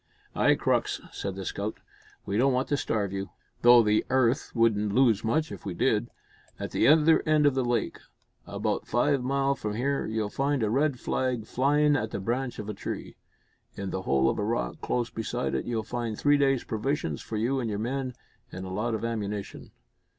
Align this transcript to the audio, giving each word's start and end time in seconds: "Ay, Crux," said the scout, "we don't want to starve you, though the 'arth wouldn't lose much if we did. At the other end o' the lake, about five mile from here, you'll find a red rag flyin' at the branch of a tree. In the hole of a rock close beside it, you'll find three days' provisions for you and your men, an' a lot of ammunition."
"Ay, 0.35 0.55
Crux," 0.55 0.99
said 1.11 1.35
the 1.35 1.45
scout, 1.45 1.77
"we 2.25 2.35
don't 2.35 2.53
want 2.53 2.67
to 2.69 2.75
starve 2.75 3.13
you, 3.13 3.29
though 3.61 3.83
the 3.83 4.03
'arth 4.09 4.51
wouldn't 4.55 4.95
lose 4.95 5.23
much 5.23 5.51
if 5.51 5.63
we 5.63 5.75
did. 5.75 6.09
At 6.59 6.71
the 6.71 6.87
other 6.87 7.21
end 7.27 7.45
o' 7.45 7.51
the 7.51 7.63
lake, 7.63 7.99
about 8.47 8.87
five 8.87 9.21
mile 9.21 9.53
from 9.53 9.75
here, 9.75 10.07
you'll 10.07 10.31
find 10.31 10.63
a 10.63 10.71
red 10.71 10.97
rag 11.07 11.45
flyin' 11.45 11.95
at 11.95 12.09
the 12.09 12.19
branch 12.19 12.57
of 12.57 12.67
a 12.67 12.73
tree. 12.73 13.15
In 13.75 13.91
the 13.91 14.01
hole 14.01 14.27
of 14.27 14.39
a 14.39 14.43
rock 14.43 14.81
close 14.81 15.11
beside 15.11 15.53
it, 15.53 15.65
you'll 15.65 15.83
find 15.83 16.17
three 16.17 16.37
days' 16.39 16.63
provisions 16.63 17.21
for 17.21 17.37
you 17.37 17.59
and 17.59 17.69
your 17.69 17.77
men, 17.77 18.15
an' 18.51 18.63
a 18.63 18.73
lot 18.73 18.95
of 18.95 19.05
ammunition." 19.05 19.69